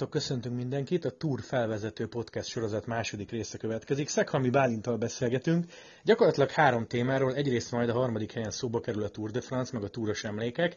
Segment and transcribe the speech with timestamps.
[0.00, 1.04] Sziasztok, köszöntünk mindenkit!
[1.04, 4.08] A Tour felvezető podcast sorozat második része következik.
[4.08, 5.64] Szekhalmi Bálintal beszélgetünk.
[6.04, 9.82] Gyakorlatilag három témáról, egyrészt majd a harmadik helyen szóba kerül a Tour de France, meg
[9.82, 10.76] a túros emlékek,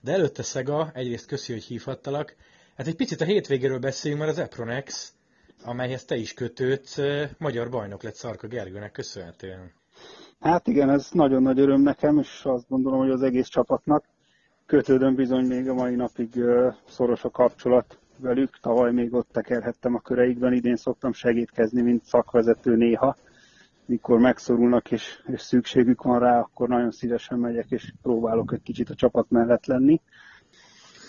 [0.00, 2.36] de előtte Szega, egyrészt köszi, hogy hívhattalak.
[2.76, 5.12] Hát egy picit a hétvégéről beszéljünk, mert az Epronex,
[5.64, 6.98] amelyhez te is kötődsz,
[7.38, 9.72] magyar bajnok lett Szarka Gergőnek köszönhetően.
[10.40, 14.04] Hát igen, ez nagyon nagy öröm nekem, és azt gondolom, hogy az egész csapatnak.
[14.66, 16.40] Kötődöm bizony még a mai napig
[16.88, 18.58] szoros a kapcsolat velük.
[18.60, 23.16] Tavaly még ott tekerhettem a köreikben, idén szoktam segítkezni, mint szakvezető néha.
[23.86, 28.90] Mikor megszorulnak és, és szükségük van rá, akkor nagyon szívesen megyek és próbálok egy kicsit
[28.90, 30.00] a csapat mellett lenni.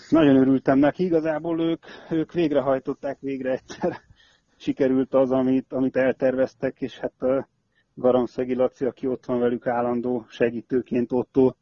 [0.08, 4.00] Nagyon örültem neki, igazából ők, ők végrehajtották végre egyszer.
[4.56, 7.48] Sikerült az, amit, amit elterveztek, és hát a
[7.94, 11.56] Garamszegi Laci, aki ott van velük állandó segítőként ott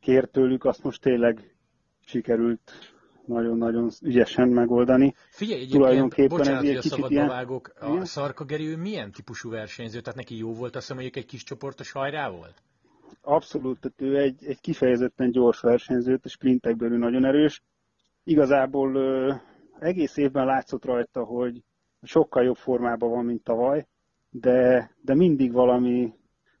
[0.00, 1.56] kért tőlük, azt most tényleg
[2.04, 2.93] sikerült
[3.26, 5.14] nagyon-nagyon ügyesen megoldani.
[5.30, 7.28] Figyelj, egyébként, bocsánat, hogy a szabadba ilyen...
[7.28, 8.04] vágok, a Igen?
[8.04, 10.00] Szarkageri milyen típusú versenyző?
[10.00, 12.62] Tehát neki jó volt azt mondjuk egy kis csoportos hajrá volt?
[13.20, 17.62] Abszolút, tehát ő egy, egy kifejezetten gyors versenyző, és sprintekből ő nagyon erős.
[18.24, 19.32] Igazából ö,
[19.78, 21.62] egész évben látszott rajta, hogy
[22.02, 23.86] sokkal jobb formában van, mint tavaly,
[24.30, 26.12] de, de mindig valami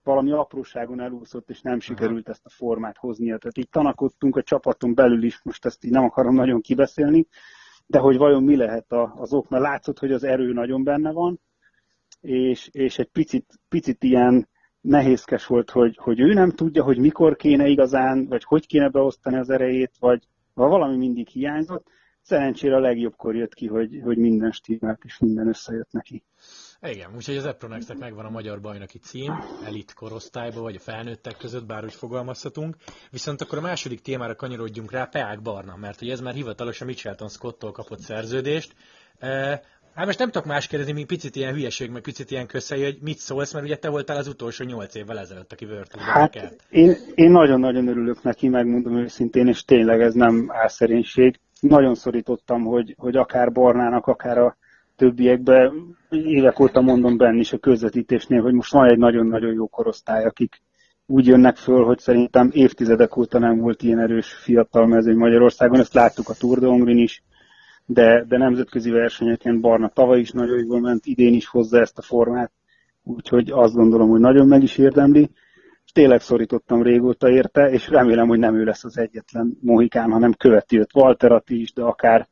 [0.04, 3.38] valami apróságon elúszott, és nem sikerült ezt a formát hoznia.
[3.38, 7.26] Tehát így tanakodtunk a csapaton belül is, most ezt így nem akarom nagyon kibeszélni,
[7.86, 11.40] de hogy vajon mi lehet az ok, mert látszott, hogy az erő nagyon benne van,
[12.20, 14.48] és, és egy picit, picit ilyen
[14.80, 19.36] nehézkes volt, hogy, hogy ő nem tudja, hogy mikor kéne igazán, vagy hogy kéne beosztani
[19.36, 21.86] az erejét, vagy valami mindig hiányzott.
[22.22, 26.24] Szerencsére a legjobbkor jött ki, hogy, hogy minden stimmelt, és minden összejött neki.
[26.90, 29.32] Igen, úgyhogy az Epronexnek megvan a magyar bajnoki cím,
[29.64, 32.76] elit korosztályba, vagy a felnőttek között, bár úgy fogalmazhatunk.
[33.10, 37.28] Viszont akkor a második témára kanyarodjunk rá, Peák Barna, mert hogy ez már hivatalosan Mitchelton
[37.28, 38.74] Scott-tól kapott szerződést.
[39.94, 42.98] Hát most nem tudok más kérdezni, mint picit ilyen hülyeség, meg picit ilyen köszei, hogy
[43.00, 46.96] mit szólsz, mert ugye te voltál az utolsó nyolc évvel ezelőtt, aki Virtus Hát én,
[47.14, 51.40] én nagyon-nagyon örülök neki, megmondom őszintén, és tényleg ez nem álszerénység.
[51.60, 54.56] Nagyon szorítottam, hogy, hogy akár Barnának, akár a
[54.96, 55.72] többiekbe,
[56.10, 60.62] évek óta mondom benne is a közvetítésnél, hogy most van egy nagyon-nagyon jó korosztály, akik
[61.06, 65.94] úgy jönnek föl, hogy szerintem évtizedek óta nem volt ilyen erős fiatal mezőny Magyarországon, ezt
[65.94, 67.22] láttuk a Tour de Hongrin is,
[67.86, 72.02] de, de nemzetközi versenyeken Barna tavaly is nagyon jól ment, idén is hozza ezt a
[72.02, 72.52] formát,
[73.02, 75.30] úgyhogy azt gondolom, hogy nagyon meg is érdemli,
[75.84, 80.32] és tényleg szorítottam régóta érte, és remélem, hogy nem ő lesz az egyetlen mohikán, hanem
[80.32, 82.28] követi őt Walterati is, de akár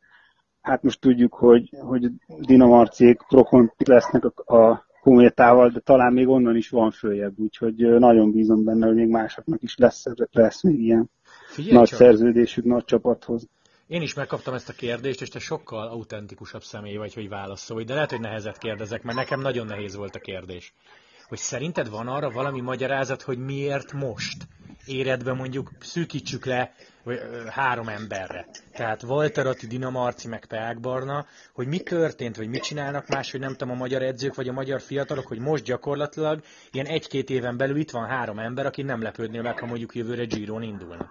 [0.62, 6.56] hát most tudjuk, hogy, hogy Dinamarciék rokon lesznek a, a Kométával, de talán még onnan
[6.56, 11.10] is van följebb, úgyhogy nagyon bízom benne, hogy még másoknak is lesz, lesz még ilyen
[11.46, 11.98] Figyelj nagy csak.
[11.98, 13.48] szerződésük nagy csapathoz.
[13.86, 17.94] Én is megkaptam ezt a kérdést, és te sokkal autentikusabb személy vagy, hogy válaszolj, de
[17.94, 20.74] lehet, hogy nehezet kérdezek, mert nekem nagyon nehéz volt a kérdés.
[21.28, 24.48] Hogy szerinted van arra valami magyarázat, hogy miért most
[24.86, 26.72] éred be mondjuk, szűkítsük le
[27.48, 28.46] három emberre.
[28.72, 31.24] Tehát Walter Atti, Dina Marci, meg Peák Barna,
[31.54, 34.52] hogy mi történt, vagy mit csinálnak más, hogy nem tudom, a magyar edzők, vagy a
[34.52, 36.40] magyar fiatalok, hogy most gyakorlatilag
[36.70, 40.24] ilyen egy-két éven belül itt van három ember, aki nem lepődnél meg, ha mondjuk jövőre
[40.24, 41.10] Giron indulna.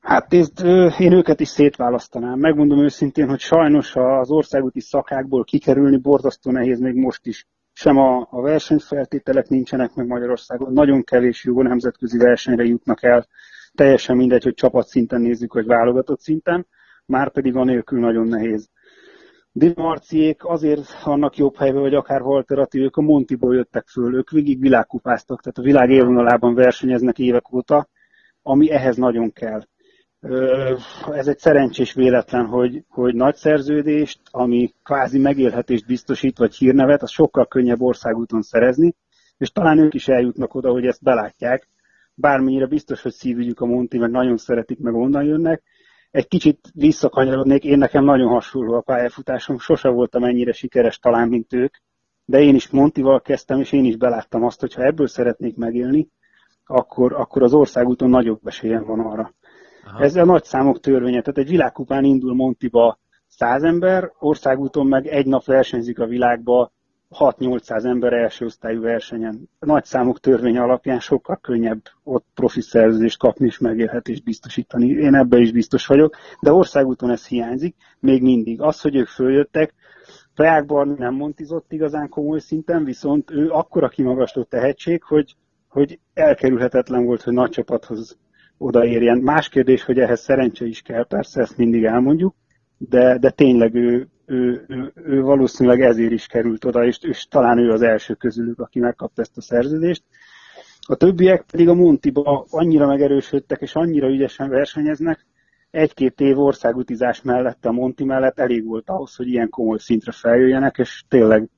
[0.00, 0.60] Hát ezt,
[0.98, 2.38] én őket is szétválasztanám.
[2.38, 7.46] Megmondom őszintén, hogy sajnos az országúti szakákból kikerülni borzasztó nehéz még most is.
[7.72, 13.26] Sem a, a versenyfeltételek nincsenek meg Magyarországon, nagyon kevés jó nemzetközi versenyre jutnak el
[13.78, 16.66] teljesen mindegy, hogy csapatszinten nézzük, vagy válogatott szinten,
[17.06, 18.70] már pedig nélkül nagyon nehéz.
[19.52, 24.30] Dimarciék azért annak jobb helyben, vagy akár Walter Atti, ők a Montiból jöttek föl, ők
[24.30, 27.88] végig világkupáztak, tehát a világ élvonalában versenyeznek évek óta,
[28.42, 29.60] ami ehhez nagyon kell.
[31.12, 37.10] Ez egy szerencsés véletlen, hogy, hogy nagy szerződést, ami kvázi megélhetést biztosít, vagy hírnevet, az
[37.10, 38.94] sokkal könnyebb országúton szerezni,
[39.36, 41.68] és talán ők is eljutnak oda, hogy ezt belátják,
[42.20, 45.62] bármennyire biztos, hogy szívügyük a Monti, meg nagyon szeretik, meg onnan jönnek.
[46.10, 51.52] Egy kicsit visszakanyarodnék, én nekem nagyon hasonló a pályafutásom, sose voltam ennyire sikeres talán, mint
[51.52, 51.74] ők,
[52.24, 56.08] de én is Montival kezdtem, és én is beláttam azt, hogy ha ebből szeretnék megélni,
[56.64, 59.34] akkor, akkor az országúton nagyobb esélyem van arra.
[59.84, 60.02] Aha.
[60.02, 65.26] Ez a nagy számok törvénye, tehát egy világkupán indul Montiba száz ember, országúton meg egy
[65.26, 66.72] nap versenyzik a világba
[67.10, 69.48] 6-800 ember első osztályú versenyen.
[69.58, 74.86] Nagy számok törvény alapján sokkal könnyebb ott profi szerződést kapni és megélhetést biztosítani.
[74.86, 78.60] Én ebben is biztos vagyok, de országúton ez hiányzik, még mindig.
[78.60, 79.74] Az, hogy ők följöttek,
[80.38, 85.36] Prágban nem montizott igazán komoly szinten, viszont ő akkora kimagasló tehetség, hogy,
[85.68, 88.18] hogy elkerülhetetlen volt, hogy nagy csapathoz
[88.58, 89.18] odaérjen.
[89.18, 92.34] Más kérdés, hogy ehhez szerencse is kell, persze ezt mindig elmondjuk,
[92.76, 97.58] de, de tényleg ő ő, ő, ő valószínűleg ezért is került oda, és, és talán
[97.58, 100.02] ő az első közülük, aki megkapta ezt a szerződést.
[100.80, 105.26] A többiek pedig a Montiba annyira megerősödtek, és annyira ügyesen versenyeznek,
[105.70, 110.78] egy-két év országutizás mellett, a Monti mellett elég volt ahhoz, hogy ilyen komoly szintre feljöjjenek,
[110.78, 111.48] és tényleg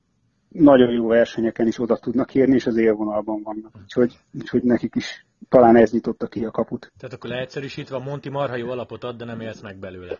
[0.47, 3.71] nagyon jó versenyeken is oda tudnak érni, és az élvonalban vannak.
[3.81, 6.91] Úgyhogy, úgyhogy nekik is talán ez nyitotta ki a kaput.
[6.97, 10.19] Tehát akkor leegyszerűsítve a Monti marha jó alapot ad, de nem élsz meg belőle.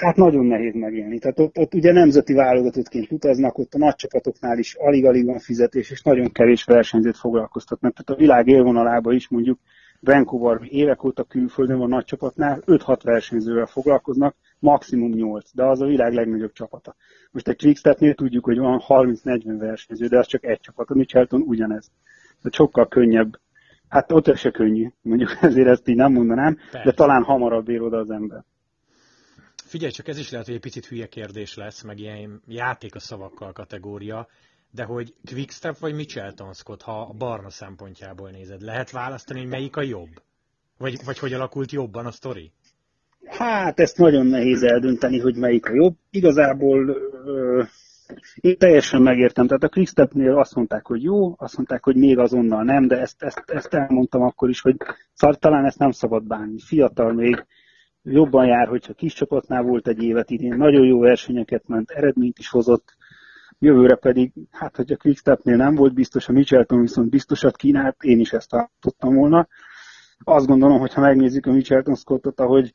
[0.00, 1.18] Hát nagyon nehéz megélni.
[1.18, 5.90] Tehát ott, ott ugye nemzeti válogatottként utaznak, ott a nagy csapatoknál is alig-alig van fizetés,
[5.90, 7.92] és nagyon kevés versenyzőt foglalkoztatnak.
[7.92, 9.58] Tehát a világ élvonalában is mondjuk
[10.00, 15.86] Vancouver évek óta külföldön van nagy csapatnál, 5-6 versenyzővel foglalkoznak, maximum 8, de az a
[15.86, 16.94] világ legnagyobb csapata.
[17.30, 21.40] Most egy Quickstepnél tudjuk, hogy van 30-40 versenyző, de az csak egy csapat, a Michelton
[21.40, 21.90] ugyanez.
[22.38, 23.38] Tehát sokkal könnyebb.
[23.88, 26.82] Hát ott se könnyű, mondjuk ezért ezt így nem mondanám, Persze.
[26.84, 28.44] de talán hamarabb ér oda az ember.
[29.68, 32.98] Figyelj, csak ez is lehet, hogy egy picit hülye kérdés lesz, meg ilyen játék a
[32.98, 34.28] szavakkal kategória,
[34.70, 39.76] de hogy Quickstep vagy Michelton Scott, ha a barna szempontjából nézed, lehet választani, hogy melyik
[39.76, 40.22] a jobb?
[40.78, 42.52] Vagy, vagy hogy alakult jobban a sztori?
[43.26, 45.96] Hát ezt nagyon nehéz eldönteni, hogy melyik a jobb.
[46.10, 46.88] Igazából
[47.24, 47.62] ö,
[48.34, 49.46] én teljesen megértem.
[49.46, 53.22] Tehát a Quickstepnél azt mondták, hogy jó, azt mondták, hogy még azonnal nem, de ezt,
[53.22, 54.76] ezt, ezt elmondtam akkor is, hogy
[55.38, 56.60] talán ezt nem szabad bánni.
[56.60, 57.46] Fiatal még,
[58.10, 62.48] jobban jár, hogyha kis csapatnál volt egy évet idén, nagyon jó versenyeket ment, eredményt is
[62.48, 62.96] hozott,
[63.58, 68.20] jövőre pedig, hát hogy a Quickstepnél nem volt biztos, a Michelton viszont biztosat kínált, én
[68.20, 68.50] is ezt
[68.80, 69.48] tudtam volna.
[70.24, 72.74] Azt gondolom, hogy ha megnézzük a Michelton Scottot, ahogy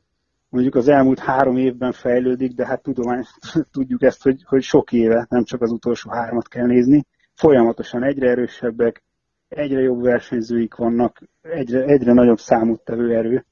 [0.50, 3.24] mondjuk az elmúlt három évben fejlődik, de hát tudomány,
[3.72, 7.06] tudjuk ezt, hogy, hogy sok éve, nem csak az utolsó hármat kell nézni.
[7.34, 9.04] Folyamatosan egyre erősebbek,
[9.48, 13.46] egyre jobb versenyzőik vannak, egyre, egyre nagyobb számút tevő erő.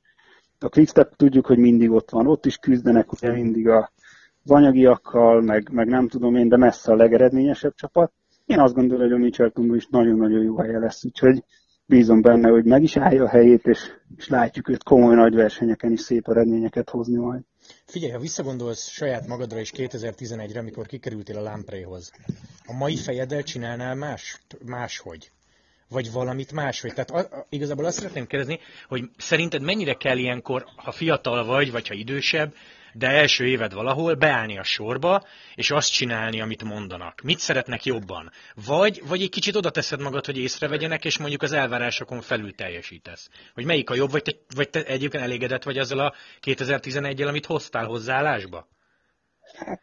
[0.64, 3.92] A Quickstep tudjuk, hogy mindig ott van, ott is küzdenek ugye mindig a,
[4.44, 8.12] az anyagiakkal, meg, meg nem tudom én, de messze a legeredményesebb csapat.
[8.46, 11.44] Én azt gondolom, hogy a Michelton is nagyon-nagyon jó helye lesz, úgyhogy
[11.86, 13.80] bízom benne, hogy meg is állja a helyét, és,
[14.18, 17.42] és látjuk őt komoly nagy versenyeken is szép eredményeket hozni majd.
[17.86, 22.12] Figyelj, ha visszagondolsz saját magadra is 2011-re, amikor kikerültél a Lampréhoz,
[22.66, 25.32] a mai fejeddel csinálnál más, máshogy?
[25.92, 26.94] Vagy valamit máshogy?
[26.94, 31.88] Tehát a, igazából azt szeretném kérdezni, hogy szerinted mennyire kell ilyenkor, ha fiatal vagy, vagy
[31.88, 32.54] ha idősebb,
[32.94, 35.24] de első éved valahol beállni a sorba,
[35.56, 37.22] és azt csinálni, amit mondanak.
[37.22, 38.32] Mit szeretnek jobban?
[38.66, 43.30] Vagy, vagy egy kicsit oda teszed magad, hogy észrevegyenek, és mondjuk az elvárásokon felül teljesítesz.
[43.54, 47.46] Hogy melyik a jobb, vagy te, vagy te egyébként elégedett vagy azzal a 2011-el, amit
[47.46, 48.68] hoztál hozzáállásba?
[49.56, 49.82] Hát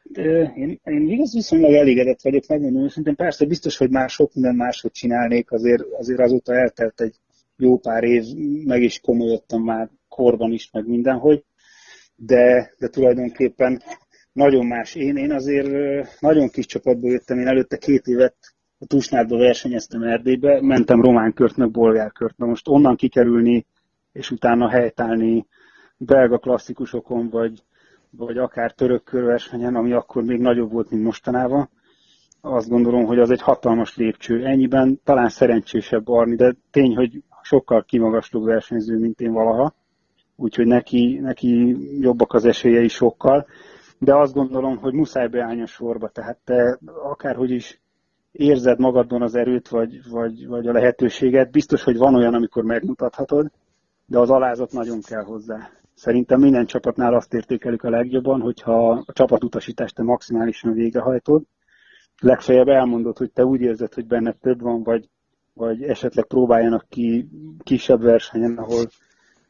[0.55, 3.15] én, én igaz viszonylag elégedett vagyok, megmondom őszintén.
[3.15, 7.15] Persze biztos, hogy már sok minden máshogy csinálnék, azért, azért azóta eltelt egy
[7.57, 8.25] jó pár év,
[8.65, 11.45] meg is komolyodtam már korban is, meg mindenhogy
[12.19, 13.83] de, de tulajdonképpen
[14.33, 14.95] nagyon más.
[14.95, 15.71] Én, én azért
[16.21, 18.37] nagyon kis csapatból jöttem, én előtte két évet
[18.79, 22.37] a Tusnádba versenyeztem Erdélybe, mentem román kört, meg bolgár kört.
[22.37, 23.67] Na most onnan kikerülni,
[24.13, 25.47] és utána helytállni
[25.97, 27.63] belga klasszikusokon, vagy,
[28.11, 31.69] vagy akár török körversenyen, ami akkor még nagyobb volt, mint mostanában,
[32.41, 34.45] azt gondolom, hogy az egy hatalmas lépcső.
[34.45, 39.75] Ennyiben talán szerencsésebb Arni, de tény, hogy sokkal kimagasló versenyző, mint én valaha
[40.41, 43.47] úgyhogy neki, neki jobbak az esélyei sokkal,
[43.99, 47.81] de azt gondolom, hogy muszáj beállni a sorba, tehát te akárhogy is
[48.33, 53.51] érzed magadban az erőt, vagy, vagy, vagy a lehetőséget, biztos, hogy van olyan, amikor megmutathatod,
[54.07, 55.71] de az alázat nagyon kell hozzá.
[55.99, 61.43] Szerintem minden csapatnál azt értékelik a legjobban, hogyha a csapatutasítást te maximálisan végrehajtod,
[62.21, 65.09] legfeljebb elmondod, hogy te úgy érzed, hogy benned több van, vagy,
[65.55, 67.29] vagy esetleg próbáljanak ki
[67.63, 68.85] kisebb versenyen, ahol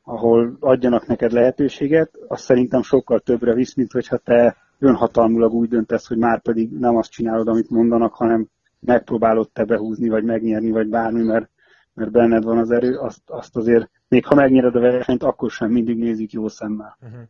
[0.03, 6.07] ahol adjanak neked lehetőséget, az szerintem sokkal többre visz, mint hogyha te önhatalmulag úgy döntesz,
[6.07, 8.49] hogy már pedig nem azt csinálod, amit mondanak, hanem
[8.81, 11.51] megpróbálod te behúzni, vagy megnyerni, vagy bármi, mert,
[11.99, 15.71] mert benned van az erő, azt, azt azért, még ha megnyered a versenyt, akkor sem
[15.71, 16.99] mindig nézik jó szemmel.
[17.01, 17.21] Uh-huh.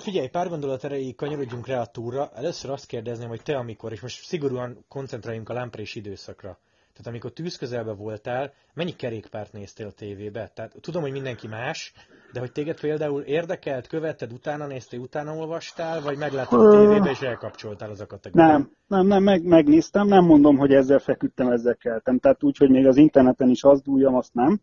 [0.00, 2.30] Figyelj, pár gondolat erejéig kanyarodjunk rá a túra.
[2.34, 6.58] Először azt kérdezném, hogy te amikor, és most szigorúan koncentráljunk a lámprés időszakra.
[6.98, 10.50] Tehát amikor tűz közelbe voltál, mennyi kerékpárt néztél tévébe?
[10.54, 11.92] Tehát tudom, hogy mindenki más,
[12.32, 17.20] de hogy téged például érdekelt, követted, utána néztél, utána olvastál, vagy megláttad a tévébe, és
[17.20, 18.50] elkapcsoltál az a kategóriát?
[18.50, 22.18] Nem, nem, nem, meg, megnéztem, nem mondom, hogy ezzel feküdtem, ezzel keltem.
[22.18, 24.60] Tehát úgy, hogy még az interneten is azt dúljam, azt nem,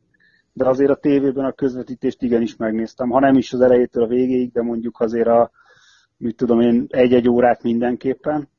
[0.54, 3.10] de azért a tévében a közvetítést igenis megnéztem.
[3.10, 5.51] Ha nem is az elejétől a végéig, de mondjuk azért a,
[6.18, 8.50] mit tudom én, egy-egy órát mindenképpen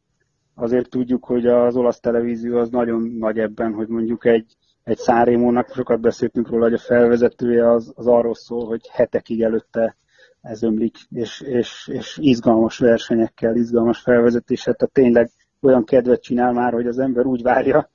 [0.59, 5.73] azért tudjuk, hogy az olasz televízió az nagyon nagy ebben, hogy mondjuk egy, egy Szárémónak,
[5.75, 9.97] sokat beszéltünk róla, hogy a felvezetője az, az arról szól, hogy hetekig előtte
[10.41, 16.73] ez ömlik, és, és, és izgalmas versenyekkel, izgalmas felvezetéssel, tehát tényleg olyan kedvet csinál már,
[16.73, 17.91] hogy az ember úgy várja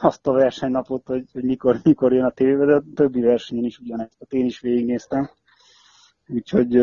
[0.00, 3.78] azt a versenynapot, hogy, hogy mikor, mikor jön a tévébe, de a többi versenyen is
[3.78, 5.30] ugyanezt, hát én is végignéztem.
[6.28, 6.76] Úgyhogy,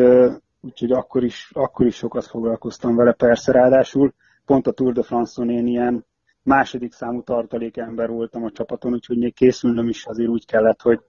[0.61, 4.13] úgyhogy akkor, is, akkor is sokat foglalkoztam vele, persze ráadásul
[4.49, 6.05] pont a Tour de France-on én ilyen
[6.43, 10.99] második számú tartalékember voltam a csapaton, úgyhogy még készülnöm is azért úgy kellett, hogy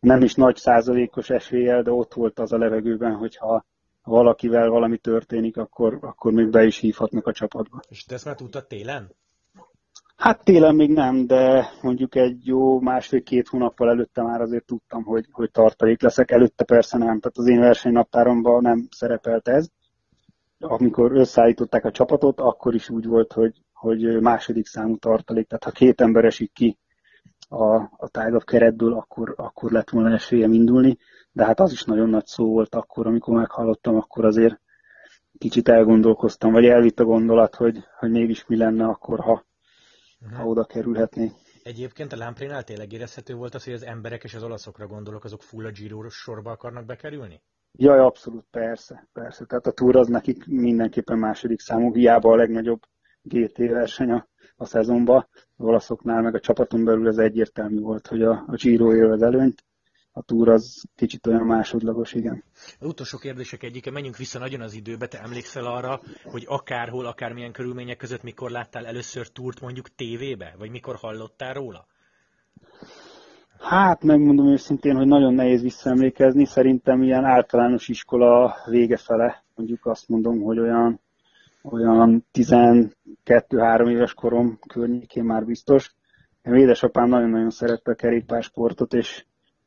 [0.00, 3.64] nem is nagy százalékos eséllyel, de ott volt az a levegőben, hogyha
[4.02, 7.80] valakivel valami történik, akkor, akkor még be is hívhatnak a csapatba.
[7.88, 9.10] És te ezt már tudtad télen?
[10.16, 15.26] Hát télen még nem, de mondjuk egy jó másfél-két hónappal előtte már azért tudtam, hogy,
[15.30, 16.30] hogy tartalék leszek.
[16.30, 19.70] Előtte persze nem, tehát az én versenynaptáromban nem szerepelt ez.
[20.70, 25.70] Amikor összeállították a csapatot, akkor is úgy volt, hogy, hogy második számú tartalék, tehát ha
[25.70, 26.78] két ember esik ki
[27.48, 30.98] a, a tágabb keretből, akkor, akkor lett volna esélyem indulni,
[31.32, 34.60] de hát az is nagyon nagy szó volt akkor, amikor meghallottam, akkor azért
[35.38, 39.44] kicsit elgondolkoztam, vagy elvitt a gondolat, hogy, hogy mégis mi lenne akkor, ha,
[40.20, 40.38] uh-huh.
[40.38, 41.32] ha oda kerülhetné.
[41.62, 45.42] Egyébként a Lamprénál tényleg érezhető volt az, hogy az emberek és az olaszokra gondolok, azok
[45.42, 47.40] full a Giro sorba akarnak bekerülni?
[47.72, 49.44] Jaj, abszolút, persze, persze.
[49.44, 52.82] Tehát a túr az nekik mindenképpen második számú, hiába a legnagyobb
[53.22, 55.28] GT verseny a, a szezonban.
[55.56, 59.64] Az olaszoknál meg a csapaton belül ez egyértelmű volt, hogy a, a Giro az előnyt,
[60.12, 62.44] a túr az kicsit olyan másodlagos, igen.
[62.80, 67.52] A utolsó kérdések egyike, menjünk vissza nagyon az időbe, te emlékszel arra, hogy akárhol, akármilyen
[67.52, 71.86] körülmények között mikor láttál először túrt mondjuk tévébe, vagy mikor hallottál róla?
[73.62, 76.44] Hát megmondom őszintén, hogy nagyon nehéz visszaemlékezni.
[76.44, 81.00] Szerintem ilyen általános iskola vége fele, mondjuk azt mondom, hogy olyan,
[81.62, 85.94] olyan 12-3 éves korom környékén már biztos.
[86.42, 89.24] Én édesapám nagyon-nagyon szerette a kerékpársportot, és,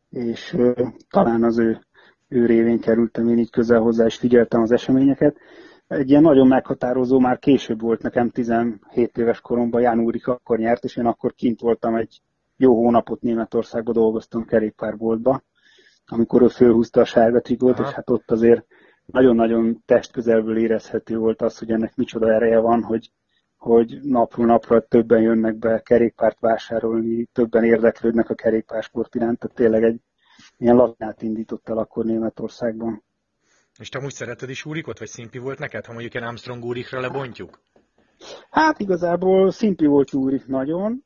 [0.10, 0.58] és
[1.10, 1.80] talán az ő,
[2.28, 5.38] ő révén kerültem én így közel hozzá, és figyeltem az eseményeket.
[5.88, 10.84] Egy ilyen nagyon meghatározó már később volt nekem, 17 éves koromban, Ján Úrik akkor nyert,
[10.84, 12.22] és én akkor kint voltam egy
[12.58, 15.42] jó hónapot Németországban dolgoztam kerékpárboltba,
[16.06, 18.66] amikor ő fölhúzta a sárga trikót, és hát ott azért
[19.06, 23.12] nagyon-nagyon testközelből érezhető volt az, hogy ennek micsoda ereje van, hogy,
[23.58, 29.84] hogy napról napra többen jönnek be kerékpárt vásárolni, többen érdeklődnek a kerékpársport iránt, tehát tényleg
[29.84, 30.02] egy
[30.58, 33.04] ilyen lavinát indított el akkor Németországban.
[33.80, 37.00] És te úgy szereted is úrikot, vagy szimpi volt neked, ha mondjuk egy Armstrong úrikra
[37.00, 37.60] lebontjuk?
[38.50, 41.05] Hát igazából szimpi volt úrik nagyon,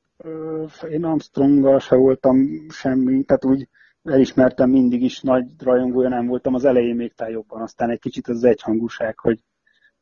[0.89, 2.37] én Armstronggal se voltam
[2.69, 3.67] semmi, tehát úgy
[4.03, 8.27] elismertem mindig is, nagy rajongója nem voltam, az elején még talán jobban, aztán egy kicsit
[8.27, 9.39] az egyhangúság, hogy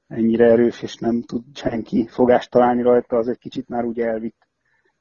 [0.07, 4.47] ennyire erős, és nem tud senki fogást találni rajta, az egy kicsit már úgy elvitt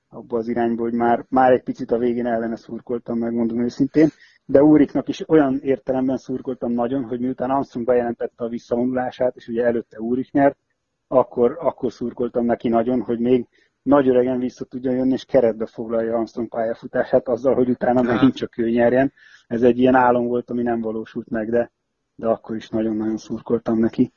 [0.09, 4.09] abba az irányba, hogy már, már egy picit a végén ellene szurkoltam, megmondom őszintén,
[4.45, 9.65] de Úriknak is olyan értelemben szurkoltam nagyon, hogy miután Armstrong bejelentette a visszavonulását, és ugye
[9.65, 10.59] előtte Úrik nyert,
[11.09, 13.47] akkor, akkor szurkoltam neki nagyon, hogy még
[13.87, 18.13] nagy öregen vissza tudja jönni, és keretbe foglalja Armstrong pályafutását azzal, hogy utána ja.
[18.13, 19.13] megint csak ő nyerjen.
[19.47, 21.73] Ez egy ilyen álom volt, ami nem valósult meg, de,
[22.15, 24.13] de akkor is nagyon-nagyon szurkoltam neki.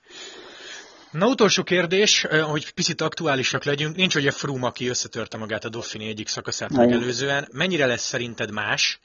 [1.12, 3.96] Na utolsó kérdés, hogy picit aktuálisak legyünk.
[3.96, 7.48] Nincs ugye Froome, aki összetörte magát a Dauphine egyik szakaszát megelőzően.
[7.52, 9.00] Mennyire lesz szerinted más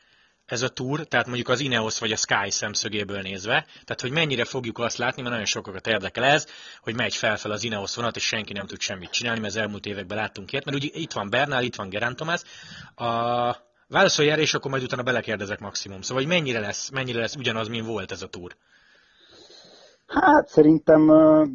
[0.46, 4.44] ez a túr, tehát mondjuk az Ineos vagy a Sky szemszögéből nézve, tehát hogy mennyire
[4.44, 6.46] fogjuk azt látni, mert nagyon sokakat érdekel ez,
[6.80, 9.86] hogy megy felfel az Ineos vonat, és senki nem tud semmit csinálni, mert az elmúlt
[9.86, 12.42] években láttunk ilyet, mert ugye itt van Bernal, itt van Gerant Thomas,
[12.94, 13.56] a
[13.88, 16.00] válaszolj erre, és akkor majd utána belekérdezek maximum.
[16.00, 18.56] Szóval, hogy mennyire lesz, mennyire lesz ugyanaz, mint volt ez a túr?
[20.06, 21.06] Hát szerintem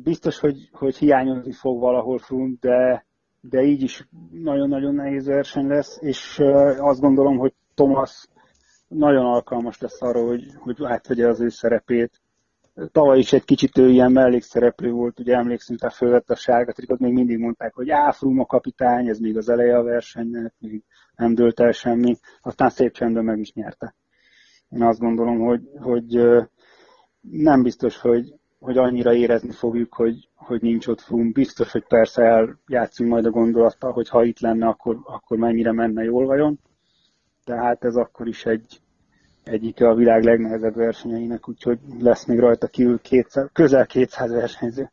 [0.03, 3.05] biztos, hogy, hogy hiányozni fog valahol Froome, de,
[3.41, 6.41] de így is nagyon-nagyon nehéz verseny lesz, és
[6.77, 8.27] azt gondolom, hogy Thomas
[8.89, 12.21] nagyon alkalmas lesz arra, hogy, hogy átvegye az ő szerepét.
[12.91, 16.99] Tavaly is egy kicsit ő ilyen mellékszereplő volt, ugye emlékszünk, tehát fölvette a sárga trikot,
[16.99, 20.83] még mindig mondták, hogy á, Froome a kapitány, ez még az eleje a versenynek, még
[21.15, 23.95] nem dőlt el semmi, aztán szép csendben meg is nyerte.
[24.69, 26.19] Én azt gondolom, hogy, hogy
[27.19, 31.31] nem biztos, hogy, hogy annyira érezni fogjuk, hogy, hogy nincs ott Froome.
[31.31, 36.03] Biztos, hogy persze eljátszunk majd a gondolattal, hogy ha itt lenne, akkor, akkor mennyire menne
[36.03, 36.59] jól vajon
[37.49, 38.79] tehát ez akkor is egy,
[39.43, 44.91] egyike a világ legnehezebb versenyeinek, úgyhogy lesz még rajta kívül 200, közel 200 versenyző.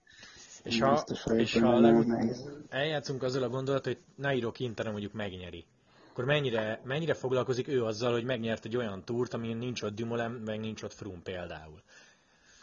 [0.62, 2.50] És ha, biztos, hogy és ha nehéz.
[2.68, 5.64] eljátszunk azzal a gondolat, hogy Nairo Quintana mondjuk megnyeri,
[6.10, 10.30] akkor mennyire, mennyire foglalkozik ő azzal, hogy megnyert egy olyan túrt, amin nincs ott Dumoulin,
[10.44, 11.82] meg nincs ott Froome például?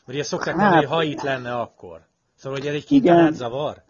[0.05, 2.01] Mert ugye szokták hát, mondani, hogy ha itt lenne, akkor.
[2.35, 3.83] Szóval, hogy ez egy Quintanát zavar?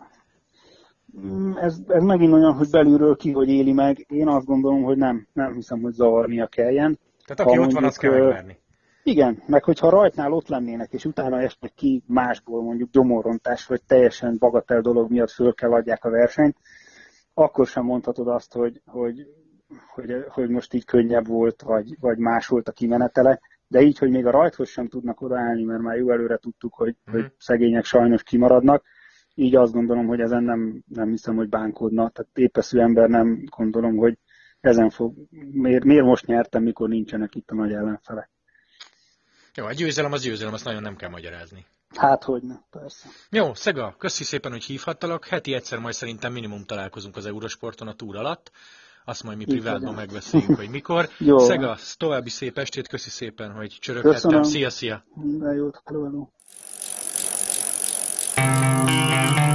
[1.20, 4.06] Mm, ez, ez megint olyan, hogy belülről ki, hogy éli meg.
[4.10, 7.00] Én azt gondolom, hogy nem, nem hiszem, hogy zavarnia kelljen.
[7.26, 8.58] Tehát aki ha ott van, azt kell megverni.
[9.04, 14.36] Igen, meg hogyha rajtnál ott lennének, és utána esnek ki másból, mondjuk gyomorrontás, vagy teljesen
[14.40, 16.58] bagatel dolog miatt föl kell adják a versenyt,
[17.34, 19.28] akkor sem mondhatod azt, hogy, hogy,
[19.94, 24.10] hogy, hogy most így könnyebb volt, vagy, vagy más volt a kimenetele, de így, hogy
[24.10, 27.14] még a rajthoz sem tudnak odaállni, mert már jó előre tudtuk, hogy, mm.
[27.14, 28.84] hogy szegények sajnos kimaradnak,
[29.36, 32.10] így azt gondolom, hogy ezen nem, nem hiszem, hogy bánkódna.
[32.10, 34.18] Tehát épeszű ember nem gondolom, hogy
[34.60, 35.14] ezen fog,
[35.52, 38.30] miért, miért most nyertem, mikor nincsenek itt a nagy ellenfelek.
[39.56, 41.66] Jó, a győzelem az győzelem, azt nagyon nem kell magyarázni.
[41.96, 43.08] Hát, hogy ne, persze.
[43.30, 45.26] Jó, Szega, köszi szépen, hogy hívhattalak.
[45.26, 48.52] Heti egyszer majd szerintem minimum találkozunk az Eurosporton a túr alatt.
[49.06, 51.10] Azt majd mi privátban megbeszéljünk, hogy mikor.
[51.20, 51.38] Jó.
[51.38, 54.44] Szega, további szép estét, köszi szépen, hogy csöröghettem.
[54.44, 55.04] Szia, szia!
[55.14, 56.28] Minden jót, hello, hello.
[58.94, 59.53] Thank you.